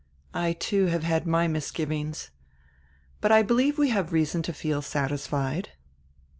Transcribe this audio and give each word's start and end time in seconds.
I, 0.33 0.53
too, 0.53 0.87
have 0.87 1.03
had 1.03 1.27
my 1.27 1.47
misgivings. 1.47 2.31
But 3.19 3.31
I 3.31 3.43
believe 3.43 3.77
we 3.77 3.89
have 3.89 4.11
reason 4.11 4.41
to 4.41 4.51
feel 4.51 4.81
satisfied." 4.81 5.73